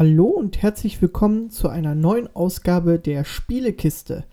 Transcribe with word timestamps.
Hallo 0.00 0.28
und 0.28 0.62
herzlich 0.62 1.02
willkommen 1.02 1.50
zu 1.50 1.68
einer 1.68 1.94
neuen 1.94 2.34
Ausgabe 2.34 2.98
der 2.98 3.22
Spielekiste. 3.22 4.24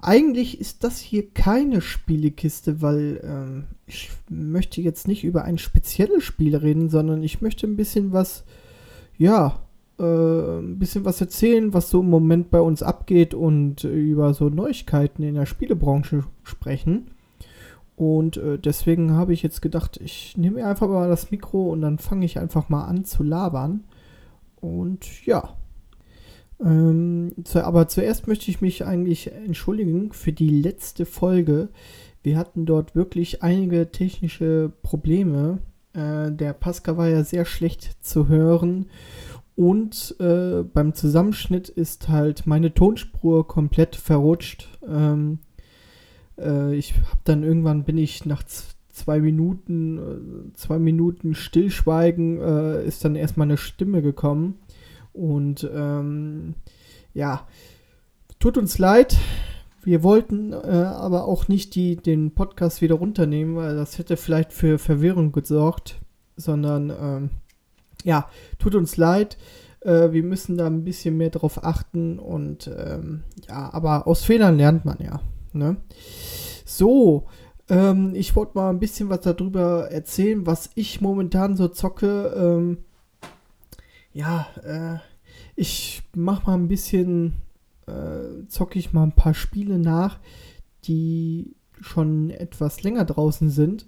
Eigentlich 0.00 0.58
ist 0.58 0.84
das 0.84 0.98
hier 1.00 1.28
keine 1.34 1.82
Spielekiste, 1.82 2.80
weil 2.80 3.20
ähm, 3.22 3.64
ich 3.86 4.08
möchte 4.30 4.80
jetzt 4.80 5.06
nicht 5.06 5.22
über 5.22 5.44
ein 5.44 5.58
spezielles 5.58 6.24
Spiel 6.24 6.56
reden, 6.56 6.88
sondern 6.88 7.22
ich 7.22 7.42
möchte 7.42 7.66
ein 7.66 7.76
bisschen 7.76 8.14
was, 8.14 8.44
ja, 9.18 9.60
äh, 9.98 10.02
ein 10.60 10.78
bisschen 10.78 11.04
was 11.04 11.20
erzählen, 11.20 11.74
was 11.74 11.90
so 11.90 12.00
im 12.00 12.08
Moment 12.08 12.50
bei 12.50 12.62
uns 12.62 12.82
abgeht 12.82 13.34
und 13.34 13.84
über 13.84 14.32
so 14.32 14.48
Neuigkeiten 14.48 15.22
in 15.22 15.34
der 15.34 15.44
Spielebranche 15.44 16.24
sprechen. 16.42 17.10
Und 17.96 18.38
äh, 18.38 18.58
deswegen 18.58 19.12
habe 19.12 19.34
ich 19.34 19.42
jetzt 19.42 19.60
gedacht, 19.60 20.00
ich 20.02 20.38
nehme 20.38 20.64
einfach 20.64 20.88
mal 20.88 21.10
das 21.10 21.30
Mikro 21.30 21.70
und 21.70 21.82
dann 21.82 21.98
fange 21.98 22.24
ich 22.24 22.38
einfach 22.38 22.70
mal 22.70 22.86
an 22.86 23.04
zu 23.04 23.22
labern. 23.22 23.84
Und 24.66 25.24
ja. 25.24 25.56
Ähm, 26.60 27.32
zu, 27.44 27.64
aber 27.64 27.86
zuerst 27.88 28.26
möchte 28.26 28.50
ich 28.50 28.60
mich 28.60 28.84
eigentlich 28.84 29.30
entschuldigen 29.32 30.12
für 30.12 30.32
die 30.32 30.48
letzte 30.48 31.06
Folge. 31.06 31.68
Wir 32.22 32.36
hatten 32.36 32.66
dort 32.66 32.94
wirklich 32.94 33.42
einige 33.42 33.90
technische 33.92 34.72
Probleme. 34.82 35.58
Äh, 35.92 36.32
der 36.32 36.52
Pascal 36.52 36.96
war 36.96 37.08
ja 37.08 37.22
sehr 37.22 37.44
schlecht 37.44 38.04
zu 38.04 38.28
hören. 38.28 38.86
Und 39.54 40.16
äh, 40.18 40.62
beim 40.62 40.94
Zusammenschnitt 40.94 41.68
ist 41.68 42.08
halt 42.08 42.46
meine 42.46 42.74
Tonspur 42.74 43.46
komplett 43.46 43.96
verrutscht. 43.96 44.68
Ähm, 44.86 45.38
äh, 46.38 46.74
ich 46.74 46.94
habe 46.94 47.20
dann 47.24 47.42
irgendwann 47.42 47.84
bin 47.84 47.96
ich 47.96 48.26
nach 48.26 48.42
zwei 48.96 49.20
Minuten, 49.20 49.98
äh, 49.98 50.54
zwei 50.54 50.78
Minuten 50.78 51.34
Stillschweigen 51.34 52.40
äh, 52.40 52.84
ist 52.84 53.04
dann 53.04 53.14
erstmal 53.14 53.46
eine 53.46 53.58
Stimme 53.58 54.00
gekommen. 54.00 54.58
Und 55.12 55.68
ähm, 55.72 56.54
ja, 57.12 57.46
tut 58.38 58.56
uns 58.56 58.78
leid. 58.78 59.16
Wir 59.82 60.02
wollten 60.02 60.52
äh, 60.52 60.56
aber 60.56 61.26
auch 61.26 61.46
nicht 61.46 61.74
die, 61.74 61.96
den 61.96 62.32
Podcast 62.32 62.80
wieder 62.80 62.96
runternehmen, 62.96 63.54
weil 63.56 63.76
das 63.76 63.98
hätte 63.98 64.16
vielleicht 64.16 64.52
für 64.52 64.78
Verwirrung 64.78 65.30
gesorgt, 65.30 66.00
sondern 66.36 66.90
ähm, 66.90 67.30
ja, 68.02 68.28
tut 68.58 68.74
uns 68.74 68.96
leid. 68.96 69.36
Äh, 69.80 70.12
wir 70.12 70.22
müssen 70.22 70.56
da 70.56 70.66
ein 70.66 70.84
bisschen 70.84 71.16
mehr 71.18 71.30
drauf 71.30 71.64
achten 71.64 72.18
und 72.18 72.70
ähm, 72.76 73.24
ja, 73.46 73.72
aber 73.72 74.06
aus 74.06 74.24
Fehlern 74.24 74.56
lernt 74.56 74.84
man 74.84 74.98
ja. 75.00 75.20
Ne? 75.52 75.76
So, 76.64 77.26
ähm, 77.68 78.12
ich 78.14 78.36
wollte 78.36 78.52
mal 78.54 78.70
ein 78.70 78.78
bisschen 78.78 79.08
was 79.08 79.20
darüber 79.22 79.90
erzählen, 79.90 80.46
was 80.46 80.70
ich 80.74 81.00
momentan 81.00 81.56
so 81.56 81.68
zocke. 81.68 82.32
Ähm, 82.36 82.78
ja, 84.12 84.46
äh, 84.62 84.98
ich 85.56 86.02
mache 86.14 86.46
mal 86.46 86.54
ein 86.54 86.68
bisschen, 86.68 87.34
äh, 87.86 88.46
zocke 88.48 88.78
ich 88.78 88.92
mal 88.92 89.02
ein 89.02 89.12
paar 89.12 89.34
Spiele 89.34 89.78
nach, 89.78 90.18
die 90.84 91.54
schon 91.80 92.30
etwas 92.30 92.82
länger 92.82 93.04
draußen 93.04 93.50
sind. 93.50 93.86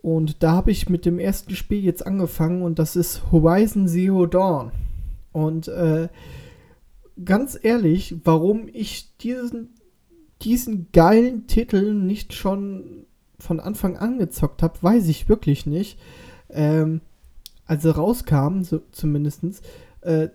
Und 0.00 0.42
da 0.42 0.52
habe 0.52 0.70
ich 0.70 0.88
mit 0.88 1.04
dem 1.04 1.18
ersten 1.18 1.54
Spiel 1.54 1.82
jetzt 1.82 2.06
angefangen 2.06 2.62
und 2.62 2.78
das 2.78 2.94
ist 2.94 3.32
Horizon 3.32 3.88
Zero 3.88 4.26
Dawn. 4.26 4.70
Und 5.32 5.68
äh, 5.68 6.08
ganz 7.24 7.58
ehrlich, 7.60 8.16
warum 8.24 8.68
ich 8.72 9.16
diesen 9.18 9.70
diesen 10.42 10.88
geilen 10.92 11.46
Titel 11.46 11.94
nicht 11.94 12.32
schon 12.32 13.06
von 13.38 13.60
Anfang 13.60 13.96
an 13.96 14.18
gezockt 14.18 14.62
habe, 14.62 14.82
weiß 14.82 15.08
ich 15.08 15.28
wirklich 15.28 15.66
nicht. 15.66 15.98
Ähm, 16.50 17.00
also 17.66 17.90
rauskam, 17.90 18.62
so 18.62 18.80
zumindestens. 18.92 19.60
Äh, 20.00 20.28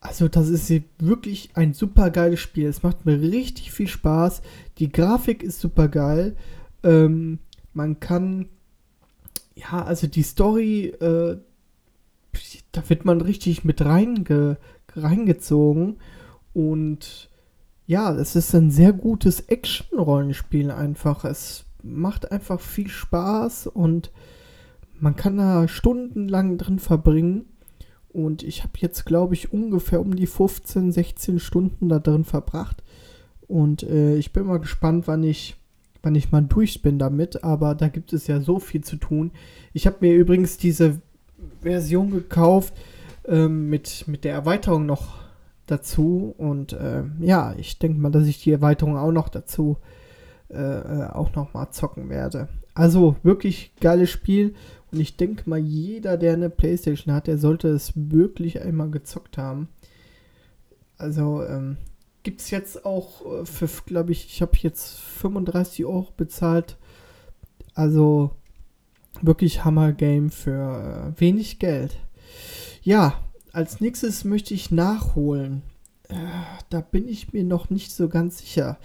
also 0.00 0.28
das 0.28 0.48
ist 0.48 0.72
wirklich 0.98 1.50
ein 1.54 1.74
super 1.74 2.10
geiles 2.10 2.40
Spiel. 2.40 2.66
Es 2.66 2.82
macht 2.82 3.04
mir 3.04 3.20
richtig 3.20 3.72
viel 3.72 3.88
Spaß. 3.88 4.40
Die 4.78 4.90
Grafik 4.90 5.42
ist 5.42 5.60
super 5.60 5.88
geil. 5.88 6.36
Ähm, 6.82 7.38
man 7.74 8.00
kann, 8.00 8.48
ja, 9.54 9.84
also 9.84 10.06
die 10.06 10.22
Story, 10.22 10.86
äh, 10.86 11.36
da 12.72 12.88
wird 12.88 13.04
man 13.04 13.20
richtig 13.20 13.64
mit 13.64 13.84
reinge 13.84 14.56
reingezogen. 14.96 15.98
Und 16.54 17.29
ja, 17.90 18.14
es 18.14 18.36
ist 18.36 18.54
ein 18.54 18.70
sehr 18.70 18.92
gutes 18.92 19.40
Action-Rollenspiel 19.40 20.70
einfach. 20.70 21.24
Es 21.24 21.64
macht 21.82 22.30
einfach 22.30 22.60
viel 22.60 22.86
Spaß 22.86 23.66
und 23.66 24.12
man 25.00 25.16
kann 25.16 25.38
da 25.38 25.66
stundenlang 25.66 26.56
drin 26.56 26.78
verbringen. 26.78 27.46
Und 28.12 28.44
ich 28.44 28.62
habe 28.62 28.74
jetzt, 28.76 29.06
glaube 29.06 29.34
ich, 29.34 29.52
ungefähr 29.52 30.00
um 30.00 30.14
die 30.14 30.28
15, 30.28 30.92
16 30.92 31.40
Stunden 31.40 31.88
da 31.88 31.98
drin 31.98 32.22
verbracht. 32.22 32.84
Und 33.48 33.82
äh, 33.82 34.14
ich 34.14 34.32
bin 34.32 34.46
mal 34.46 34.60
gespannt, 34.60 35.08
wann 35.08 35.24
ich, 35.24 35.56
wann 36.00 36.14
ich 36.14 36.30
mal 36.30 36.42
durch 36.42 36.82
bin 36.82 37.00
damit. 37.00 37.42
Aber 37.42 37.74
da 37.74 37.88
gibt 37.88 38.12
es 38.12 38.28
ja 38.28 38.40
so 38.40 38.60
viel 38.60 38.84
zu 38.84 38.98
tun. 38.98 39.32
Ich 39.72 39.88
habe 39.88 39.96
mir 39.98 40.14
übrigens 40.14 40.58
diese 40.58 41.02
Version 41.60 42.12
gekauft 42.12 42.72
ähm, 43.26 43.68
mit, 43.68 44.04
mit 44.06 44.22
der 44.22 44.34
Erweiterung 44.34 44.86
noch 44.86 45.29
dazu. 45.70 46.34
Und 46.38 46.72
äh, 46.72 47.04
ja, 47.20 47.54
ich 47.56 47.78
denke 47.78 48.00
mal, 48.00 48.10
dass 48.10 48.26
ich 48.26 48.42
die 48.42 48.52
Erweiterung 48.52 48.96
auch 48.96 49.12
noch 49.12 49.28
dazu 49.28 49.78
äh, 50.50 50.56
äh, 50.56 51.06
auch 51.10 51.34
noch 51.34 51.54
mal 51.54 51.70
zocken 51.70 52.08
werde. 52.08 52.48
Also 52.74 53.16
wirklich 53.22 53.72
geiles 53.80 54.10
Spiel. 54.10 54.54
Und 54.90 54.98
ich 54.98 55.16
denke 55.16 55.48
mal, 55.48 55.58
jeder, 55.58 56.16
der 56.16 56.32
eine 56.32 56.50
Playstation 56.50 57.14
hat, 57.14 57.28
der 57.28 57.38
sollte 57.38 57.68
es 57.68 57.92
wirklich 57.94 58.60
einmal 58.60 58.90
gezockt 58.90 59.38
haben. 59.38 59.68
Also 60.98 61.44
ähm, 61.44 61.76
gibt 62.24 62.40
es 62.40 62.50
jetzt 62.50 62.84
auch 62.84 63.42
äh, 63.42 63.46
für, 63.46 63.68
glaube 63.86 64.12
ich, 64.12 64.26
ich 64.26 64.42
habe 64.42 64.52
jetzt 64.56 64.98
35 64.98 65.84
Euro 65.84 66.08
bezahlt. 66.16 66.76
Also 67.74 68.32
wirklich 69.22 69.64
Hammer-Game 69.64 70.30
für 70.30 71.14
äh, 71.16 71.20
wenig 71.20 71.58
Geld. 71.58 71.96
Ja, 72.82 73.29
als 73.52 73.80
nächstes 73.80 74.24
möchte 74.24 74.54
ich 74.54 74.70
nachholen. 74.70 75.62
Äh, 76.08 76.14
da 76.68 76.80
bin 76.80 77.08
ich 77.08 77.32
mir 77.32 77.44
noch 77.44 77.70
nicht 77.70 77.92
so 77.92 78.08
ganz 78.08 78.38
sicher. 78.38 78.78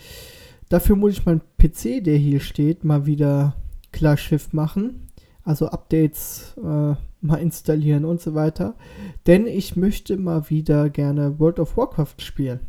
Dafür 0.70 0.96
muss 0.96 1.14
ich 1.14 1.26
meinen 1.26 1.42
PC, 1.58 2.04
der 2.04 2.18
hier 2.18 2.40
steht, 2.40 2.84
mal 2.84 3.06
wieder 3.06 3.56
klar 3.92 4.18
Schiff 4.18 4.54
machen. 4.54 5.08
Also 5.44 5.68
Updates 5.68 6.56
äh, 6.58 6.96
mal 7.22 7.38
installieren 7.40 8.06
und 8.06 8.20
so 8.20 8.34
weiter. 8.34 8.76
Denn 9.28 9.48
ich 9.48 9.76
möchte 9.76 10.18
mal 10.18 10.50
wieder 10.50 10.90
gerne 10.90 11.40
World 11.40 11.60
of 11.60 11.78
Warcraft 11.78 12.16
spielen. 12.20 12.62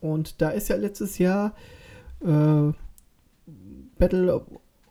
Und 0.00 0.40
da 0.40 0.50
ist 0.50 0.68
ja 0.68 0.76
letztes 0.76 1.18
Jahr 1.18 1.54
äh, 2.20 2.72
Battle 3.98 4.42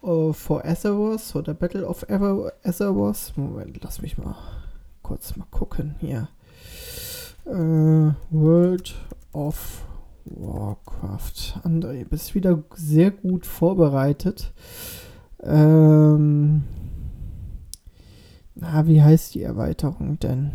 of, 0.02 0.38
for 0.38 0.66
Azeroth 0.66 1.36
oder 1.36 1.54
Battle 1.54 1.86
of 1.86 2.06
Azeroth. 2.10 3.34
Moment, 3.36 3.80
lass 3.84 4.02
mich 4.02 4.18
mal 4.18 4.36
kurz 5.04 5.36
mal 5.38 5.48
gucken 5.52 5.96
hier. 6.00 6.28
Äh, 7.48 8.14
World 8.30 8.96
of 9.32 9.86
Warcraft. 10.26 11.62
André, 11.64 12.04
bist 12.04 12.36
wieder 12.36 12.62
sehr 12.76 13.12
gut 13.12 13.46
vorbereitet. 13.46 14.52
Ähm, 15.42 16.64
na, 18.56 18.86
wie 18.88 19.02
heißt 19.02 19.34
die 19.36 19.44
Erweiterung 19.44 20.20
denn? 20.20 20.52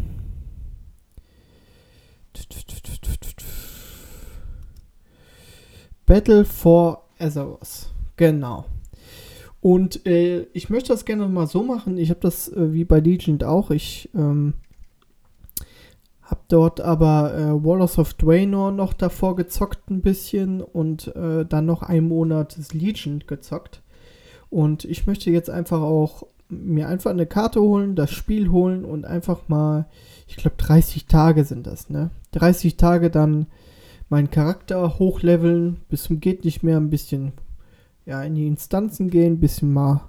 Battle 6.05 6.45
for 6.45 7.05
Azeroth. 7.19 7.91
Genau. 8.17 8.67
Und 9.63 10.05
äh, 10.07 10.43
ich 10.53 10.69
möchte 10.69 10.89
das 10.89 11.07
gerne 11.07 11.27
mal 11.29 11.47
so 11.47 11.63
machen. 11.63 11.97
Ich 11.97 12.11
habe 12.11 12.21
das 12.21 12.49
äh, 12.49 12.75
wie 12.75 12.85
bei 12.85 13.01
Legend 13.01 13.45
auch. 13.45 13.71
Ich 13.71 14.11
ähm, 14.15 14.55
hab 16.33 16.49
dort 16.49 16.81
aber 16.81 17.35
äh, 17.35 17.63
Warlords 17.63 17.99
of 17.99 18.15
Draenor 18.15 18.73
noch 18.73 18.95
davor 18.95 19.37
gezockt 19.37 19.91
ein 19.91 20.01
bisschen 20.01 20.63
und 20.63 21.15
äh, 21.15 21.45
dann 21.45 21.67
noch 21.67 21.83
einen 21.83 22.09
Monat 22.09 22.57
das 22.57 22.73
Legion 22.73 23.23
gezockt. 23.27 23.83
Und 24.49 24.87
ich 24.87 25.07
möchte 25.07 25.31
jetzt 25.31 25.51
einfach 25.51 25.83
auch 25.83 26.27
mir 26.49 26.89
einfach 26.89 27.11
eine 27.11 27.27
Karte 27.27 27.61
holen, 27.61 27.97
das 27.97 28.13
Spiel 28.13 28.51
holen 28.51 28.87
und 28.87 29.05
einfach 29.05 29.47
mal, 29.49 29.85
ich 30.27 30.37
glaube 30.37 30.57
30 30.57 31.05
Tage 31.05 31.45
sind 31.45 31.67
das, 31.67 31.91
ne? 31.91 32.09
30 32.31 32.79
Tage 32.79 33.11
dann 33.11 33.47
meinen 34.09 34.31
Charakter 34.31 34.99
hochleveln, 34.99 35.81
bis 35.91 36.05
zum 36.05 36.21
geht 36.21 36.47
nicht 36.47 36.63
mehr, 36.63 36.79
ein 36.79 36.89
bisschen 36.89 37.33
ja, 38.07 38.23
in 38.23 38.37
die 38.37 38.47
Instanzen 38.47 39.11
gehen, 39.11 39.35
ein 39.35 39.41
bisschen 39.41 39.71
mal 39.71 40.01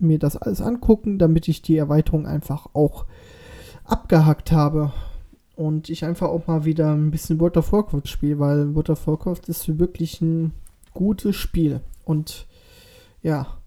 mir 0.00 0.18
das 0.18 0.36
alles 0.36 0.62
angucken, 0.62 1.20
damit 1.20 1.46
ich 1.46 1.62
die 1.62 1.76
Erweiterung 1.76 2.26
einfach 2.26 2.66
auch 2.72 3.06
abgehackt 3.84 4.50
habe 4.50 4.92
und 5.60 5.90
ich 5.90 6.06
einfach 6.06 6.28
auch 6.28 6.46
mal 6.46 6.64
wieder 6.64 6.90
ein 6.94 7.10
bisschen 7.10 7.38
World 7.38 7.58
of 7.58 7.70
Warcraft 7.70 8.06
spiele, 8.06 8.38
weil 8.38 8.74
World 8.74 8.88
of 8.88 9.06
Warcraft 9.06 9.42
ist 9.46 9.78
wirklich 9.78 10.22
ein 10.22 10.54
gutes 10.94 11.36
Spiel. 11.36 11.80
Und 12.06 12.46
ja, 13.20 13.58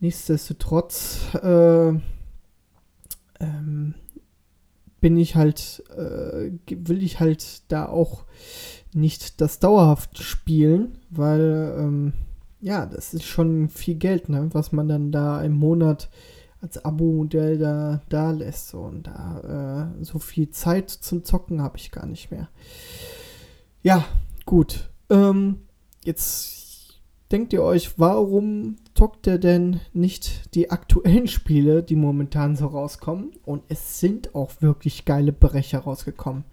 nichtsdestotrotz 0.00 1.34
äh, 1.34 1.88
ähm, 3.40 3.94
bin 5.02 5.18
ich 5.18 5.36
halt, 5.36 5.84
äh, 5.94 6.52
will 6.70 7.02
ich 7.02 7.20
halt 7.20 7.70
da 7.70 7.86
auch 7.86 8.24
nicht 8.94 9.42
das 9.42 9.58
dauerhaft 9.58 10.22
spielen, 10.22 10.96
weil, 11.10 11.74
ähm, 11.78 12.14
ja, 12.62 12.86
das 12.86 13.12
ist 13.12 13.24
schon 13.24 13.68
viel 13.68 13.96
Geld, 13.96 14.30
ne, 14.30 14.48
was 14.52 14.72
man 14.72 14.88
dann 14.88 15.12
da 15.12 15.42
im 15.42 15.52
Monat 15.58 16.08
als 16.60 16.84
Abo-Modell 16.84 17.58
da, 17.58 18.02
da 18.08 18.30
lässt. 18.30 18.74
Und 18.74 19.06
da 19.06 19.92
äh, 20.00 20.04
so 20.04 20.18
viel 20.18 20.50
Zeit 20.50 20.90
zum 20.90 21.24
Zocken 21.24 21.62
habe 21.62 21.78
ich 21.78 21.90
gar 21.90 22.06
nicht 22.06 22.30
mehr. 22.30 22.48
Ja, 23.82 24.04
gut. 24.44 24.90
Ähm, 25.10 25.62
jetzt 26.04 27.00
denkt 27.30 27.52
ihr 27.52 27.62
euch, 27.62 27.98
warum 27.98 28.76
zockt 28.94 29.26
ihr 29.26 29.38
denn 29.38 29.80
nicht 29.92 30.54
die 30.54 30.70
aktuellen 30.70 31.26
Spiele, 31.28 31.82
die 31.82 31.96
momentan 31.96 32.56
so 32.56 32.66
rauskommen? 32.66 33.32
Und 33.44 33.62
es 33.68 34.00
sind 34.00 34.34
auch 34.34 34.50
wirklich 34.60 35.04
geile 35.04 35.32
Brecher 35.32 35.80
rausgekommen. 35.80 36.44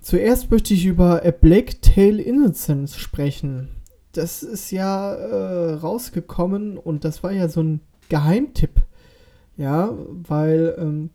Zuerst 0.00 0.50
möchte 0.50 0.74
ich 0.74 0.84
über 0.84 1.24
A 1.24 1.30
Black 1.30 1.80
Tail 1.80 2.20
Innocence 2.20 2.96
sprechen. 2.96 3.70
Das 4.12 4.42
ist 4.42 4.70
ja 4.70 5.14
äh, 5.14 5.72
rausgekommen 5.74 6.76
und 6.76 7.04
das 7.04 7.22
war 7.22 7.32
ja 7.32 7.48
so 7.48 7.62
ein 7.62 7.80
Geheimtipp. 8.08 8.82
Ja, 9.56 9.92
weil 10.08 10.74
ähm, 10.78 11.10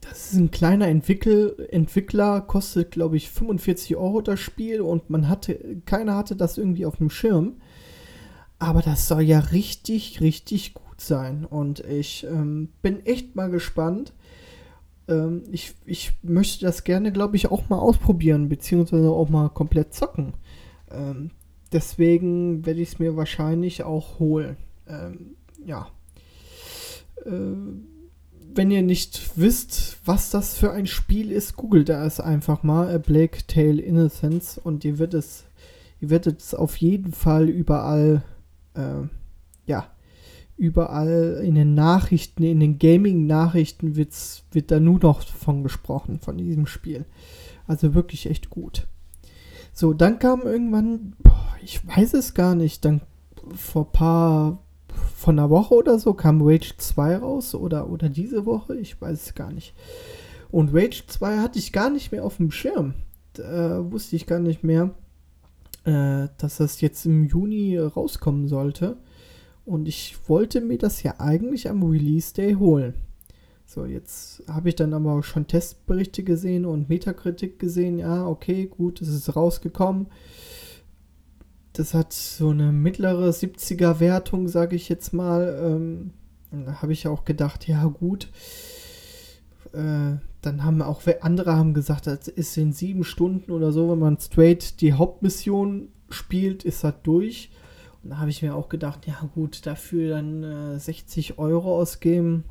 das 0.00 0.32
ist 0.32 0.38
ein 0.38 0.50
kleiner 0.50 0.88
Entwickel 0.88 1.66
Entwickler, 1.70 2.40
kostet 2.40 2.92
glaube 2.92 3.16
ich 3.16 3.30
45 3.30 3.96
Euro 3.96 4.20
das 4.20 4.40
Spiel 4.40 4.80
und 4.80 5.10
man 5.10 5.28
hatte, 5.28 5.58
keiner 5.84 6.16
hatte 6.16 6.36
das 6.36 6.58
irgendwie 6.58 6.86
auf 6.86 6.96
dem 6.96 7.10
Schirm. 7.10 7.54
Aber 8.58 8.82
das 8.82 9.06
soll 9.06 9.22
ja 9.22 9.38
richtig, 9.38 10.20
richtig 10.20 10.74
gut 10.74 11.00
sein 11.00 11.44
und 11.44 11.80
ich 11.80 12.24
ähm, 12.24 12.70
bin 12.82 13.04
echt 13.04 13.36
mal 13.36 13.50
gespannt. 13.50 14.12
Ähm, 15.08 15.42
ich, 15.52 15.74
ich 15.84 16.12
möchte 16.22 16.64
das 16.64 16.84
gerne, 16.84 17.12
glaube 17.12 17.36
ich, 17.36 17.50
auch 17.50 17.68
mal 17.68 17.78
ausprobieren, 17.78 18.48
beziehungsweise 18.48 19.10
auch 19.10 19.28
mal 19.28 19.50
komplett 19.50 19.92
zocken. 19.92 20.34
Ähm, 20.90 21.30
deswegen 21.72 22.64
werde 22.64 22.80
ich 22.80 22.92
es 22.92 22.98
mir 22.98 23.16
wahrscheinlich 23.16 23.82
auch 23.82 24.18
holen. 24.18 24.56
Ähm, 24.88 25.36
ja. 25.64 25.88
Äh, 27.24 27.30
wenn 28.54 28.70
ihr 28.70 28.82
nicht 28.82 29.32
wisst, 29.36 29.98
was 30.04 30.30
das 30.30 30.56
für 30.56 30.72
ein 30.72 30.86
Spiel 30.86 31.30
ist, 31.30 31.56
googelt 31.56 31.90
es 31.90 32.20
einfach 32.20 32.62
mal, 32.62 32.94
A 32.94 32.98
Black 32.98 33.46
Tail 33.48 33.78
Innocence, 33.78 34.58
und 34.58 34.84
ihr 34.84 34.98
werdet 34.98 35.20
es, 35.20 35.44
ihr 36.00 36.10
werdet 36.10 36.40
es 36.40 36.54
auf 36.54 36.76
jeden 36.78 37.12
Fall 37.12 37.48
überall, 37.48 38.22
äh, 38.74 39.02
ja, 39.66 39.90
überall 40.56 41.42
in 41.44 41.54
den 41.54 41.74
Nachrichten, 41.74 42.42
in 42.42 42.60
den 42.60 42.78
Gaming-Nachrichten 42.78 43.96
wird 43.96 44.70
da 44.70 44.80
nur 44.80 45.00
noch 45.00 45.22
von 45.22 45.62
gesprochen, 45.62 46.18
von 46.18 46.38
diesem 46.38 46.66
Spiel. 46.66 47.04
Also 47.66 47.94
wirklich 47.94 48.30
echt 48.30 48.48
gut. 48.48 48.86
So, 49.74 49.92
dann 49.92 50.18
kam 50.18 50.42
irgendwann, 50.42 51.14
boah, 51.18 51.56
ich 51.62 51.86
weiß 51.86 52.14
es 52.14 52.32
gar 52.32 52.54
nicht, 52.54 52.86
dann 52.86 53.02
vor 53.54 53.92
paar 53.92 54.62
von 55.26 55.40
einer 55.40 55.50
Woche 55.50 55.74
oder 55.74 55.98
so 55.98 56.14
kam 56.14 56.40
Rage 56.40 56.74
2 56.78 57.16
raus 57.16 57.56
oder, 57.56 57.90
oder 57.90 58.08
diese 58.08 58.46
Woche, 58.46 58.76
ich 58.76 59.00
weiß 59.00 59.24
es 59.26 59.34
gar 59.34 59.50
nicht. 59.50 59.74
Und 60.52 60.72
Rage 60.72 61.02
2 61.04 61.38
hatte 61.38 61.58
ich 61.58 61.72
gar 61.72 61.90
nicht 61.90 62.12
mehr 62.12 62.24
auf 62.24 62.36
dem 62.36 62.52
Schirm. 62.52 62.94
Da 63.32 63.90
wusste 63.90 64.14
ich 64.14 64.28
gar 64.28 64.38
nicht 64.38 64.62
mehr, 64.62 64.94
äh, 65.82 66.28
dass 66.38 66.58
das 66.58 66.80
jetzt 66.80 67.06
im 67.06 67.24
Juni 67.24 67.76
rauskommen 67.76 68.46
sollte. 68.46 68.98
Und 69.64 69.88
ich 69.88 70.16
wollte 70.28 70.60
mir 70.60 70.78
das 70.78 71.02
ja 71.02 71.16
eigentlich 71.18 71.68
am 71.68 71.82
Release 71.82 72.32
Day 72.32 72.54
holen. 72.54 72.94
So, 73.64 73.84
jetzt 73.84 74.44
habe 74.46 74.68
ich 74.68 74.76
dann 74.76 74.94
aber 74.94 75.24
schon 75.24 75.48
Testberichte 75.48 76.22
gesehen 76.22 76.64
und 76.64 76.88
Metakritik 76.88 77.58
gesehen. 77.58 77.98
Ja, 77.98 78.28
okay, 78.28 78.66
gut, 78.66 79.00
es 79.00 79.08
ist 79.08 79.34
rausgekommen. 79.34 80.06
Das 81.76 81.92
hat 81.92 82.14
so 82.14 82.48
eine 82.50 82.72
mittlere 82.72 83.28
70er 83.28 84.00
Wertung, 84.00 84.48
sage 84.48 84.76
ich 84.76 84.88
jetzt 84.88 85.12
mal. 85.12 85.60
Ähm, 85.62 86.12
habe 86.80 86.94
ich 86.94 87.06
auch 87.06 87.26
gedacht, 87.26 87.68
ja 87.68 87.84
gut. 87.84 88.30
Äh, 89.74 90.16
dann 90.40 90.64
haben 90.64 90.80
auch 90.80 91.02
andere 91.20 91.54
haben 91.54 91.74
gesagt, 91.74 92.06
das 92.06 92.28
ist 92.28 92.56
in 92.56 92.72
sieben 92.72 93.04
Stunden 93.04 93.50
oder 93.50 93.72
so, 93.72 93.90
wenn 93.90 93.98
man 93.98 94.18
straight 94.18 94.80
die 94.80 94.94
Hauptmission 94.94 95.88
spielt, 96.08 96.64
ist 96.64 96.82
das 96.82 96.94
durch. 97.02 97.50
Und 98.02 98.08
da 98.08 98.18
habe 98.18 98.30
ich 98.30 98.40
mir 98.40 98.54
auch 98.54 98.70
gedacht, 98.70 99.06
ja 99.06 99.28
gut, 99.34 99.66
dafür 99.66 100.14
dann 100.14 100.44
äh, 100.44 100.78
60 100.78 101.38
Euro 101.38 101.78
ausgeben. 101.78 102.44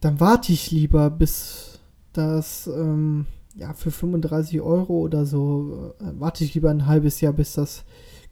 Dann 0.00 0.20
warte 0.20 0.52
ich 0.52 0.70
lieber, 0.70 1.10
bis 1.10 1.80
das 2.12 2.68
ähm, 2.68 3.26
ja, 3.54 3.72
für 3.72 3.90
35 3.90 4.60
Euro 4.60 4.98
oder 4.98 5.26
so 5.26 5.94
äh, 6.00 6.12
warte 6.18 6.44
ich 6.44 6.54
lieber 6.54 6.70
ein 6.70 6.86
halbes 6.86 7.20
Jahr, 7.20 7.32
bis 7.32 7.54
das 7.54 7.84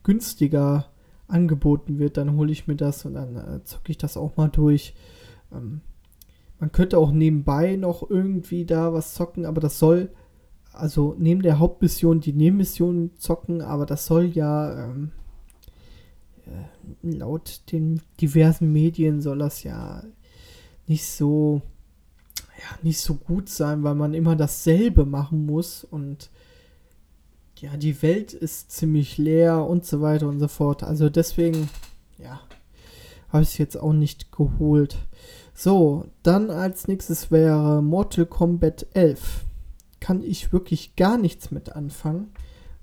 günstiger 0.02 0.86
angeboten 1.28 1.98
wird. 1.98 2.16
Dann 2.16 2.36
hole 2.36 2.52
ich 2.52 2.66
mir 2.66 2.76
das 2.76 3.04
und 3.04 3.14
dann 3.14 3.36
äh, 3.36 3.64
zocke 3.64 3.92
ich 3.92 3.98
das 3.98 4.16
auch 4.16 4.36
mal 4.36 4.48
durch. 4.48 4.94
Ähm, 5.52 5.80
man 6.58 6.72
könnte 6.72 6.98
auch 6.98 7.10
nebenbei 7.10 7.76
noch 7.76 8.08
irgendwie 8.08 8.64
da 8.64 8.92
was 8.92 9.14
zocken, 9.14 9.46
aber 9.46 9.60
das 9.60 9.78
soll, 9.78 10.10
also 10.72 11.14
neben 11.18 11.42
der 11.42 11.58
Hauptmission 11.58 12.20
die 12.20 12.32
Nebenmission 12.32 13.10
zocken, 13.16 13.62
aber 13.62 13.86
das 13.86 14.06
soll 14.06 14.26
ja 14.26 14.84
ähm, 14.84 15.10
äh, 16.46 17.16
laut 17.16 17.62
den 17.72 18.00
diversen 18.20 18.72
Medien 18.72 19.20
soll 19.20 19.38
das 19.38 19.64
ja 19.64 20.04
nicht 20.86 21.06
so 21.06 21.62
nicht 22.84 23.00
so 23.00 23.14
gut 23.14 23.48
sein, 23.48 23.82
weil 23.82 23.94
man 23.94 24.14
immer 24.14 24.36
dasselbe 24.36 25.04
machen 25.04 25.46
muss 25.46 25.84
und 25.84 26.30
ja, 27.62 27.76
die 27.76 28.02
Welt 28.02 28.32
ist 28.32 28.72
ziemlich 28.72 29.18
leer 29.18 29.64
und 29.64 29.86
so 29.86 30.00
weiter 30.00 30.26
und 30.26 30.40
so 30.40 30.48
fort. 30.48 30.82
Also 30.82 31.08
deswegen, 31.08 31.68
ja, 32.18 32.40
habe 33.28 33.44
ich 33.44 33.50
es 33.50 33.58
jetzt 33.58 33.76
auch 33.76 33.92
nicht 33.92 34.32
geholt. 34.32 34.98
So, 35.54 36.06
dann 36.24 36.50
als 36.50 36.88
nächstes 36.88 37.30
wäre 37.30 37.80
Mortal 37.80 38.26
Kombat 38.26 38.86
11. 38.94 39.44
Kann 40.00 40.22
ich 40.22 40.52
wirklich 40.52 40.96
gar 40.96 41.16
nichts 41.16 41.52
mit 41.52 41.76
anfangen, 41.76 42.32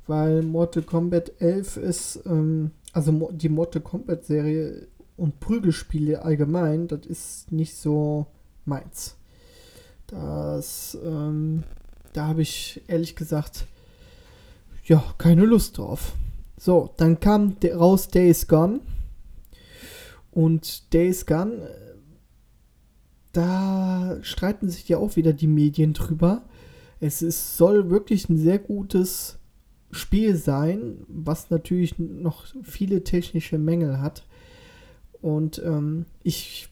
weil 0.08 0.44
Mortal 0.44 0.84
Kombat 0.84 1.34
11 1.42 1.78
ist, 1.78 2.22
ähm, 2.26 2.72
also 2.94 3.30
die 3.34 3.50
Mortal 3.50 3.82
Kombat 3.82 4.24
Serie 4.24 4.88
und 5.18 5.42
Prügelspiele 5.42 6.22
allgemein, 6.24 6.88
das 6.88 7.06
ist 7.06 7.52
nicht 7.52 7.76
so 7.76 8.28
meins. 8.64 9.19
Das, 10.12 10.98
ähm, 11.04 11.64
da 12.14 12.28
habe 12.28 12.42
ich 12.42 12.82
ehrlich 12.88 13.16
gesagt, 13.16 13.66
ja, 14.86 15.04
keine 15.18 15.46
Lust 15.46 15.78
drauf. 15.78 16.14
So, 16.58 16.94
dann 16.98 17.20
kam 17.20 17.56
raus 17.64 18.08
Days 18.10 18.48
Gone. 18.48 18.82
Und 20.32 20.94
Days 20.94 21.26
Gone, 21.26 21.54
äh, 21.54 21.90
da 23.32 24.18
streiten 24.22 24.70
sich 24.70 24.90
ja 24.90 24.98
auch 24.98 25.16
wieder 25.16 25.34
die 25.34 25.48
Medien 25.48 25.94
drüber. 25.94 26.44
Es 27.00 27.22
ist, 27.22 27.58
soll 27.58 27.90
wirklich 27.90 28.28
ein 28.30 28.38
sehr 28.38 28.60
gutes 28.60 29.38
Spiel 29.92 30.36
sein, 30.36 31.06
was 31.08 31.50
natürlich 31.50 31.98
noch 31.98 32.46
viele 32.64 33.04
technische 33.04 33.58
Mängel 33.58 34.02
hat. 34.02 34.26
Und 35.22 35.62
ähm, 35.64 36.06
ich 36.24 36.70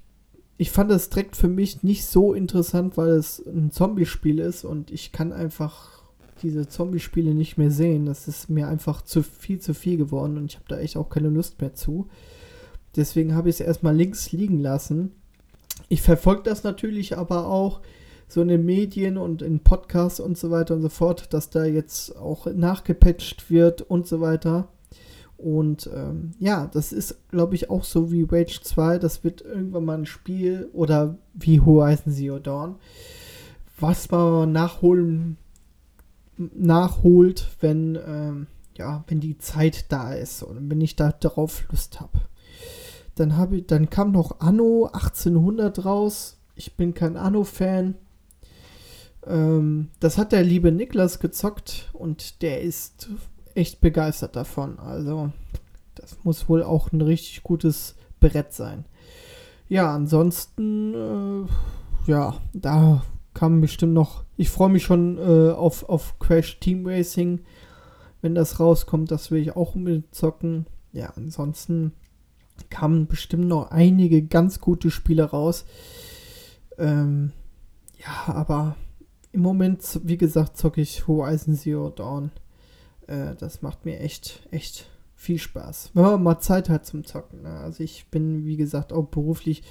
ich 0.58 0.72
fand 0.72 0.90
das 0.90 1.10
direkt 1.10 1.36
für 1.36 1.48
mich 1.48 1.84
nicht 1.84 2.06
so 2.06 2.34
interessant, 2.34 2.98
weil 2.98 3.10
es 3.10 3.40
ein 3.46 3.72
Zombie-Spiel 3.72 4.40
ist 4.40 4.66
und 4.66 4.92
ich 4.92 5.12
kann 5.12 5.32
einfach 5.32 6.02
diese 6.42 6.68
Zombie-Spiele 6.68 7.34
nicht 7.34 7.58
mehr 7.58 7.72
sehen. 7.72 8.06
Das 8.06 8.28
ist 8.28 8.50
mir 8.50 8.68
einfach 8.68 9.02
zu 9.02 9.24
viel 9.24 9.60
zu 9.60 9.74
viel 9.74 9.98
geworden 9.98 10.38
und 10.38 10.46
ich 10.46 10.56
habe 10.56 10.66
da 10.68 10.80
echt 10.80 10.98
auch 10.98 11.10
keine 11.10 11.30
Lust 11.30 11.62
mehr 11.62 11.74
zu. 11.74 12.08
Deswegen 12.96 13.36
habe 13.36 13.50
ich 13.50 13.56
es 13.56 13.60
erstmal 13.60 13.96
links 13.96 14.32
liegen 14.32 14.60
lassen. 14.60 15.12
Ich 15.90 16.02
verfolge 16.02 16.44
das 16.44 16.64
natürlich 16.64 17.18
aber 17.18 17.48
auch 17.48 17.82
so 18.28 18.42
in 18.42 18.48
den 18.48 18.66
Medien 18.66 19.18
und 19.18 19.42
in 19.42 19.60
Podcasts 19.60 20.20
und 20.20 20.38
so 20.38 20.50
weiter 20.50 20.76
und 20.76 20.82
so 20.82 20.90
fort, 20.90 21.34
dass 21.34 21.50
da 21.50 21.66
jetzt 21.66 22.18
auch 22.18 22.48
nachgepatcht 22.48 23.50
wird 23.52 23.84
und 23.84 24.08
so 24.08 24.20
weiter. 24.20 24.70
Und 25.38 25.88
ähm, 25.94 26.32
ja, 26.40 26.68
das 26.68 26.92
ist, 26.92 27.30
glaube 27.30 27.56
ich, 27.56 27.70
auch 27.70 27.84
so 27.84 28.12
wie 28.12 28.24
Rage 28.24 28.60
2. 28.62 28.98
Das 28.98 29.24
wird 29.24 29.42
irgendwann 29.42 29.86
mal 29.86 29.98
ein 30.00 30.06
Spiel 30.08 30.70
oder 30.74 31.18
wie 31.34 31.62
Horizon 31.62 32.12
Zero 32.12 32.40
Dawn, 32.40 32.76
was 33.80 34.10
man 34.10 34.52
nachholen, 34.52 35.38
nachholt, 36.38 37.48
wenn, 37.62 37.98
ähm, 38.04 38.48
ja, 38.78 39.04
wenn 39.08 39.20
die 39.20 39.38
Zeit 39.38 39.86
da 39.90 40.14
ist 40.14 40.42
und 40.42 40.70
wenn 40.70 40.82
ich 40.82 40.96
da 40.96 41.12
darauf 41.12 41.66
Lust 41.70 42.02
habe. 42.02 42.20
Dann, 43.14 43.38
hab 43.38 43.54
ich, 43.54 43.66
dann 43.68 43.90
kam 43.90 44.12
noch 44.12 44.40
Anno 44.40 44.90
1800 44.92 45.86
raus. 45.86 46.38
Ich 46.56 46.76
bin 46.76 46.96
kein 46.96 47.16
Anno-Fan. 47.16 47.96
Ähm, 49.26 49.90
das 50.00 50.18
hat 50.18 50.32
der 50.32 50.44
liebe 50.44 50.72
Niklas 50.72 51.20
gezockt 51.20 51.90
und 51.94 52.42
der 52.42 52.62
ist 52.62 53.10
echt 53.58 53.82
begeistert 53.82 54.36
davon. 54.36 54.80
Also, 54.80 55.32
das 55.96 56.18
muss 56.24 56.48
wohl 56.48 56.64
auch 56.64 56.92
ein 56.92 57.02
richtig 57.02 57.44
gutes 57.44 57.96
Brett 58.20 58.54
sein. 58.54 58.86
Ja, 59.68 59.94
ansonsten, 59.94 60.94
äh, 60.94 62.12
ja, 62.12 62.38
da 62.54 63.04
kam 63.34 63.62
bestimmt 63.62 63.94
noch. 63.94 64.24
Ich 64.38 64.50
freue 64.50 64.70
mich 64.70 64.84
schon 64.84 65.18
äh, 65.18 65.52
auf, 65.52 65.90
auf 65.90 66.18
Crash 66.20 66.60
Team 66.60 66.86
Racing. 66.88 67.42
Wenn 68.22 68.36
das 68.36 68.60
rauskommt, 68.60 69.12
das 69.12 69.30
will 69.30 69.42
ich 69.42 69.56
auch 69.56 69.76
unbedingt 69.76 70.16
zocken. 70.16 70.66
Ja, 70.94 71.14
ansonsten 71.16 71.92
kamen 72.70 73.08
bestimmt 73.08 73.48
noch 73.48 73.72
einige 73.72 74.24
ganz 74.24 74.60
gute 74.60 74.90
Spiele 74.90 75.26
raus. 75.26 75.66
Ähm, 76.78 77.32
ja, 78.00 78.34
aber 78.34 78.76
im 79.32 79.42
Moment, 79.42 80.00
wie 80.04 80.18
gesagt, 80.18 80.58
zocke 80.58 80.82
ich 80.82 81.08
Horizon 81.08 81.56
Zero 81.56 81.90
Dawn. 81.90 82.32
Äh, 83.08 83.36
das 83.36 83.62
macht 83.62 83.86
mir 83.86 84.00
echt, 84.00 84.48
echt 84.52 84.90
viel 85.16 85.40
Spaß. 85.40 85.92
Wenn 85.94 86.04
man 86.04 86.24
mal 86.24 86.40
Zeit 86.40 86.70
hat 86.70 86.86
zum 86.86 87.04
Zocken. 87.04 87.42
Ne? 87.42 87.50
Also 87.50 87.84
ich 87.84 88.08
bin, 88.12 88.46
wie 88.46 88.58
gesagt, 88.58 88.94
auch 88.94 89.08
beruflich 89.08 89.64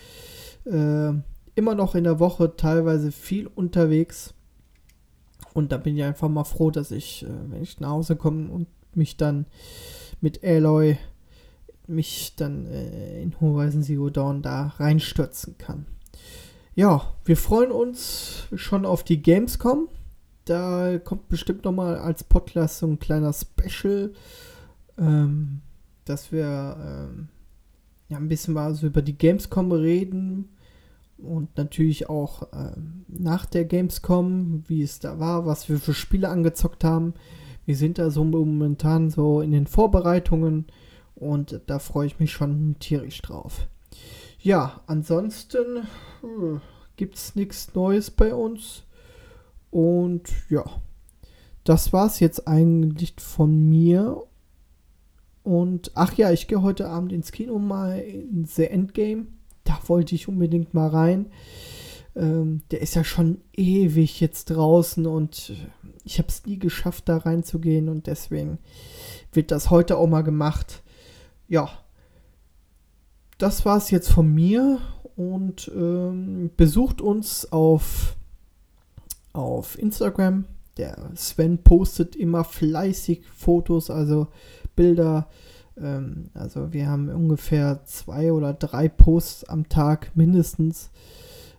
äh, 0.65 1.13
immer 1.55 1.75
noch 1.75 1.95
in 1.95 2.05
der 2.05 2.19
Woche 2.19 2.57
teilweise 2.57 3.13
viel 3.13 3.47
unterwegs. 3.47 4.35
Und 5.55 5.73
da 5.73 5.79
bin 5.79 5.97
ich 5.97 6.03
einfach 6.03 6.29
mal 6.29 6.45
froh, 6.45 6.71
dass 6.71 6.91
ich, 6.91 7.25
äh, 7.25 7.51
wenn 7.51 7.63
ich 7.63 7.81
nach 7.81 7.91
Hause 7.91 8.17
komme 8.17 8.51
und 8.51 8.67
mich 8.95 9.17
dann 9.17 9.47
mit 10.21 10.43
Aloy 10.45 10.99
mich 11.87 12.35
dann 12.37 12.67
äh, 12.67 13.23
in 13.23 13.41
Horizon 13.41 13.83
Zero 13.83 14.11
Dawn 14.11 14.43
da 14.43 14.75
reinstürzen 14.79 15.57
kann. 15.59 15.87
Ja, 16.75 17.15
wir 17.25 17.37
freuen 17.37 17.71
uns 17.71 18.49
schon 18.55 18.85
auf 18.85 19.03
die 19.03 19.23
Gamescom. 19.23 19.89
Da 20.47 20.99
kommt 20.99 21.29
bestimmt 21.29 21.65
nochmal 21.65 21.99
als 21.99 22.23
Podcast 22.23 22.79
so 22.79 22.87
ein 22.87 23.01
kleiner 23.01 23.33
Special, 23.33 24.13
ähm, 24.97 25.61
dass 26.05 26.31
wir 26.31 26.77
ähm, 26.81 27.29
ja 28.09 28.17
ein 28.17 28.29
bisschen 28.29 28.55
mal 28.55 28.73
so 28.73 28.87
über 28.87 29.03
die 29.03 29.19
Gamescom 29.19 29.73
reden 29.73 30.49
und 31.19 31.57
natürlich 31.57 32.09
auch 32.09 32.47
ähm, 32.53 33.05
nach 33.09 33.45
der 33.45 33.65
Gamescom, 33.65 34.63
wie 34.69 34.83
es 34.83 35.01
da 35.01 35.19
war, 35.19 35.47
was 35.47 35.69
wir 35.69 35.79
für 35.79 35.95
Spiele 35.95 36.29
angezockt 36.29 36.85
haben. 36.85 37.15
Wir 37.65 37.75
sind 37.75 37.99
da 37.99 38.11
so 38.11 38.23
momentan 38.23 39.11
so 39.11 39.41
in 39.41 39.51
den 39.51 39.67
Vorbereitungen 39.67 40.67
und 41.17 41.61
da 41.67 41.81
freue 41.81 42.07
ich 42.07 42.21
mich 42.21 42.31
schon 42.31 42.77
tierisch 42.79 43.21
drauf. 43.21 43.67
Ja, 44.39 44.81
ansonsten 44.87 45.79
äh, 46.23 46.61
gibt 46.95 47.17
es 47.17 47.35
nichts 47.35 47.75
Neues 47.75 48.13
bei 48.13 48.33
uns. 48.33 48.86
Und 49.77 50.23
ja, 50.49 50.65
das 51.65 51.93
war 51.93 52.07
es 52.07 52.21
jetzt 52.21 52.49
eigentlich 52.49 53.15
von 53.19 53.69
mir. 53.69 54.23
Und 55.43 55.91
ach 55.95 56.15
ja, 56.15 56.31
ich 56.31 56.49
gehe 56.49 56.63
heute 56.63 56.89
Abend 56.89 57.13
ins 57.13 57.33
Kino 57.33 57.59
mal 57.59 57.99
in 57.99 58.47
The 58.47 58.65
Endgame. 58.65 59.27
Da 59.65 59.79
wollte 59.87 60.15
ich 60.15 60.29
unbedingt 60.29 60.73
mal 60.73 60.89
rein. 60.89 61.27
Ähm, 62.15 62.63
der 62.71 62.81
ist 62.81 62.95
ja 62.95 63.05
schon 63.05 63.43
ewig 63.53 64.21
jetzt 64.21 64.47
draußen 64.47 65.07
und 65.07 65.53
ich 66.05 66.19
habe 66.19 66.29
es 66.29 66.47
nie 66.47 66.59
geschafft, 66.59 67.09
da 67.09 67.19
reinzugehen 67.19 67.89
und 67.89 68.07
deswegen 68.07 68.59
wird 69.33 69.51
das 69.51 69.71
heute 69.71 69.99
auch 69.99 70.07
mal 70.07 70.23
gemacht 70.23 70.83
ja, 71.49 71.71
das 73.39 73.65
war 73.65 73.77
es 73.77 73.91
jetzt 73.91 74.11
von 74.11 74.33
mir 74.33 74.81
und 75.17 75.71
ähm, 75.75 76.51
besucht 76.57 77.01
uns 77.01 77.51
auf, 77.53 78.17
auf 79.37 79.79
Instagram. 79.79 80.47
Der 80.77 81.11
Sven 81.15 81.59
postet 81.59 82.17
immer 82.17 82.43
fleißig 82.45 83.23
Fotos, 83.35 83.91
also 83.91 84.29
Bilder. 84.75 85.29
Ähm, 85.77 86.31
also 86.35 86.73
wir 86.73 86.89
haben 86.89 87.09
ungefähr 87.09 87.85
zwei 87.85 88.33
oder 88.33 88.53
drei 88.53 88.89
Posts 88.89 89.45
am 89.45 89.69
Tag 89.69 90.11
mindestens. 90.15 90.91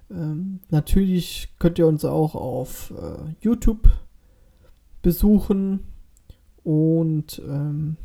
Ähm, 0.09 0.59
natürlich 0.69 1.49
könnt 1.59 1.79
ihr 1.79 1.87
uns 1.87 2.05
auch 2.05 2.35
auf 2.35 2.91
äh, 2.91 3.33
YouTube 3.41 3.89
besuchen 5.01 5.81
und 6.63 7.41
ähm, 7.47 7.97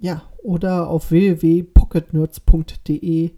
ja, 0.00 0.22
oder 0.42 0.88
auf 0.88 1.10
www.pocketnerds.de. 1.10 3.30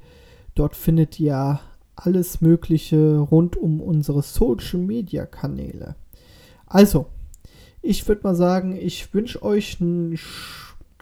Dort 0.54 0.74
findet 0.74 1.20
ihr 1.20 1.60
alles 1.96 2.40
Mögliche 2.40 3.18
rund 3.18 3.56
um 3.56 3.80
unsere 3.80 4.22
Social 4.22 4.80
Media 4.80 5.26
Kanäle. 5.26 5.96
Also, 6.66 7.06
ich 7.82 8.06
würde 8.06 8.22
mal 8.22 8.34
sagen, 8.34 8.76
ich 8.76 9.12
wünsche 9.14 9.42
euch 9.42 9.80
ein, 9.80 10.18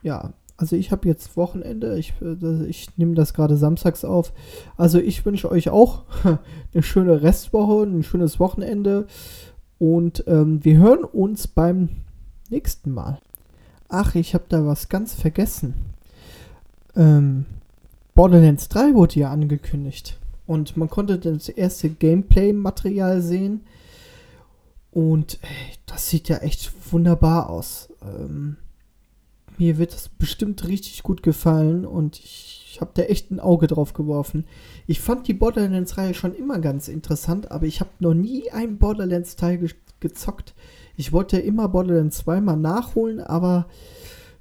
ja, 0.02 0.32
also 0.56 0.76
ich 0.76 0.92
habe 0.92 1.08
jetzt 1.08 1.36
Wochenende, 1.36 1.98
ich, 1.98 2.14
äh, 2.22 2.66
ich 2.66 2.96
nehme 2.96 3.14
das 3.14 3.34
gerade 3.34 3.56
samstags 3.56 4.04
auf. 4.04 4.32
Also 4.76 5.00
ich 5.00 5.24
wünsche 5.26 5.50
euch 5.50 5.68
auch 5.68 6.04
eine 6.72 6.82
schöne 6.82 7.22
Restwoche, 7.22 7.84
ein 7.84 8.02
schönes 8.02 8.38
Wochenende 8.38 9.06
und 9.78 10.24
ähm, 10.26 10.64
wir 10.64 10.78
hören 10.78 11.04
uns 11.04 11.48
beim 11.48 11.88
nächsten 12.50 12.92
Mal. 12.92 13.18
Ach, 13.88 14.14
ich 14.14 14.34
habe 14.34 14.44
da 14.48 14.64
was 14.64 14.88
ganz 14.88 15.14
vergessen. 15.14 15.74
Ähm, 16.94 17.46
Borderlands 18.14 18.68
3 18.68 18.94
wurde 18.94 19.18
ja 19.20 19.30
angekündigt. 19.30 20.18
Und 20.46 20.76
man 20.76 20.90
konnte 20.90 21.18
das 21.18 21.48
erste 21.48 21.88
Gameplay-Material 21.90 23.22
sehen. 23.22 23.62
Und 24.90 25.38
ey, 25.42 25.76
das 25.86 26.08
sieht 26.08 26.28
ja 26.28 26.38
echt 26.38 26.72
wunderbar 26.92 27.50
aus. 27.50 27.88
Ähm, 28.02 28.56
mir 29.58 29.78
wird 29.78 29.92
das 29.92 30.08
bestimmt 30.08 30.66
richtig 30.66 31.02
gut 31.02 31.22
gefallen 31.22 31.84
und 31.84 32.18
ich, 32.18 32.66
ich 32.70 32.80
habe 32.80 32.90
da 32.94 33.02
echt 33.02 33.30
ein 33.30 33.40
Auge 33.40 33.66
drauf 33.66 33.92
geworfen. 33.92 34.44
Ich 34.86 35.00
fand 35.00 35.28
die 35.28 35.34
Borderlands-Reihe 35.34 36.14
schon 36.14 36.34
immer 36.34 36.58
ganz 36.58 36.88
interessant, 36.88 37.50
aber 37.50 37.66
ich 37.66 37.80
habe 37.80 37.90
noch 38.00 38.14
nie 38.14 38.50
einen 38.50 38.78
Borderlands-Teil 38.78 39.58
ge 39.58 39.70
gezockt. 40.00 40.54
Ich 40.96 41.12
wollte 41.12 41.38
immer 41.38 41.68
Borderlands 41.68 42.18
2 42.18 42.42
mal 42.42 42.56
nachholen, 42.56 43.20
aber 43.20 43.68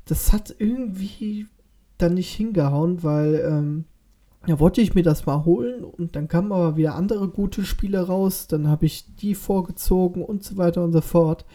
das 0.06 0.34
hat 0.34 0.54
irgendwie 0.58 1.48
dann 1.98 2.16
nicht 2.16 2.34
hingehauen, 2.34 3.02
weil 3.02 3.36
ähm, 3.48 3.86
ja, 4.46 4.60
wollte 4.60 4.82
ich 4.82 4.94
mir 4.94 5.04
das 5.04 5.26
mal 5.26 5.46
holen 5.46 5.84
und 5.84 6.16
dann 6.16 6.28
kamen 6.28 6.52
aber 6.52 6.76
wieder 6.76 6.96
andere 6.96 7.30
gute 7.30 7.64
Spiele 7.64 8.02
raus, 8.08 8.48
dann 8.48 8.68
habe 8.68 8.86
ich 8.86 9.16
die 9.16 9.36
vorgezogen 9.36 10.24
und 10.24 10.44
so 10.44 10.58
weiter 10.58 10.84
und 10.84 10.92
so 10.92 11.02
fort. 11.02 11.46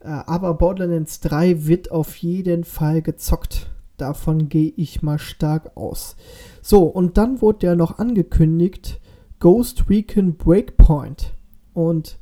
Äh, 0.00 0.08
aber 0.08 0.54
Borderlands 0.54 1.20
3 1.20 1.66
wird 1.66 1.90
auf 1.90 2.16
jeden 2.16 2.64
Fall 2.64 3.02
gezockt. 3.02 3.70
Davon 3.96 4.48
gehe 4.48 4.72
ich 4.76 5.02
mal 5.02 5.18
stark 5.18 5.76
aus. 5.76 6.16
So, 6.62 6.84
und 6.84 7.16
dann 7.18 7.40
wurde 7.40 7.66
ja 7.66 7.76
noch 7.76 7.98
angekündigt 7.98 9.00
Ghost 9.38 9.88
Recon 9.88 10.36
Breakpoint. 10.36 11.34
Und 11.74 12.18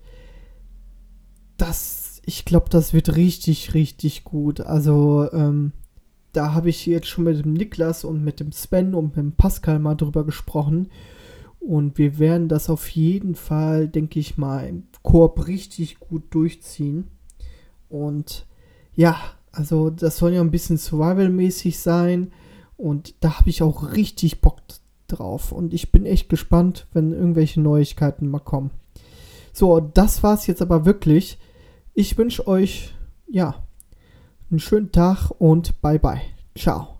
das, 1.57 2.21
ich 2.27 2.45
glaube, 2.45 2.69
das 2.71 2.93
wird 2.93 3.17
richtig, 3.17 3.75
richtig 3.75 4.25
gut. 4.25 4.61
Also, 4.61 5.31
ähm, 5.33 5.73
da 6.33 6.55
habe 6.55 6.71
ich 6.71 6.87
jetzt 6.87 7.07
schon 7.07 7.25
mit 7.25 7.45
dem 7.45 7.53
Niklas 7.53 8.05
und 8.05 8.25
mit 8.25 8.41
dem 8.41 8.53
Sven 8.53 8.95
und 8.95 9.17
mit 9.17 9.25
dem 9.25 9.33
Pascal 9.33 9.79
mal 9.79 9.95
drüber 9.95 10.25
gesprochen. 10.25 10.91
Und 11.61 11.99
wir 11.99 12.19
werden 12.19 12.49
das 12.49 12.71
auf 12.71 12.89
jeden 12.89 13.35
Fall, 13.35 13.87
denke 13.87 14.19
ich 14.19 14.37
mal, 14.37 14.67
im 14.67 14.85
Koop 15.03 15.47
richtig 15.47 16.01
gut 16.01 16.23
durchziehen. 16.31 17.09
Und 17.89 18.47
ja, 18.95 19.17
also 19.53 19.91
das 19.91 20.17
soll 20.17 20.33
ja 20.33 20.41
ein 20.41 20.51
bisschen 20.51 20.79
Survival-mäßig 20.79 21.79
sein. 21.79 22.33
Und 22.77 23.15
da 23.21 23.39
habe 23.39 23.51
ich 23.51 23.62
auch 23.62 23.93
richtig 23.93 24.41
Bock 24.41 24.59
drauf. 25.07 25.53
Und 25.53 25.75
ich 25.75 25.93
bin 25.93 26.07
echt 26.07 26.29
gespannt, 26.29 26.87
wenn 26.93 27.12
irgendwelche 27.12 27.61
Neuigkeiten 27.61 28.29
mal 28.29 28.41
kommen. 28.41 28.71
So, 29.53 29.81
das 29.81 30.23
war 30.23 30.35
es 30.35 30.47
jetzt 30.47 30.62
aber 30.62 30.87
wirklich. 30.87 31.39
Ich 31.95 32.17
wünsche 32.17 32.47
euch, 32.49 32.95
ja, 33.29 33.55
einen 34.53 34.61
schönen 34.61 34.93
Tag 34.93 35.31
und 35.39 35.81
bye 35.81 35.99
bye. 35.99 36.21
Ciao. 36.57 36.92